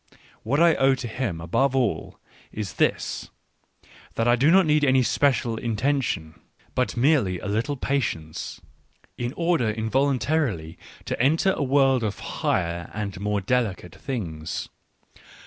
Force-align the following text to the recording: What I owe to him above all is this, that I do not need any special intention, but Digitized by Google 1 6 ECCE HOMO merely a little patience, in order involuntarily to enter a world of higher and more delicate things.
What 0.41 0.59
I 0.59 0.73
owe 0.77 0.95
to 0.95 1.07
him 1.07 1.39
above 1.39 1.75
all 1.75 2.19
is 2.51 2.73
this, 2.73 3.29
that 4.15 4.27
I 4.27 4.35
do 4.35 4.49
not 4.49 4.65
need 4.65 4.83
any 4.83 5.03
special 5.03 5.57
intention, 5.57 6.33
but 6.73 6.87
Digitized 6.87 6.95
by 6.95 6.95
Google 6.95 6.95
1 6.95 6.95
6 6.95 6.95
ECCE 6.95 6.95
HOMO 6.95 7.01
merely 7.01 7.39
a 7.39 7.47
little 7.55 7.75
patience, 7.77 8.61
in 9.19 9.33
order 9.37 9.69
involuntarily 9.69 10.79
to 11.05 11.21
enter 11.21 11.51
a 11.53 11.61
world 11.61 12.01
of 12.03 12.17
higher 12.41 12.89
and 12.95 13.19
more 13.19 13.41
delicate 13.41 13.93
things. 13.93 14.69